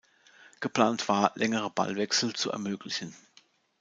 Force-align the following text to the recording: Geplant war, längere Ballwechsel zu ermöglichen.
Geplant 0.61 1.07
war, 1.09 1.31
längere 1.35 1.69
Ballwechsel 1.69 2.33
zu 2.33 2.49
ermöglichen. 2.49 3.15